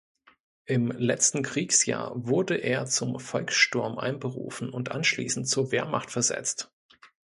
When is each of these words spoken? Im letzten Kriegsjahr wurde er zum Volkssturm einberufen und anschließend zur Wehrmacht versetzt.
Im 0.65 0.89
letzten 0.93 1.43
Kriegsjahr 1.43 2.13
wurde 2.25 2.55
er 2.57 2.87
zum 2.87 3.19
Volkssturm 3.19 3.99
einberufen 3.99 4.71
und 4.71 4.89
anschließend 4.89 5.47
zur 5.47 5.71
Wehrmacht 5.71 6.09
versetzt. 6.09 6.71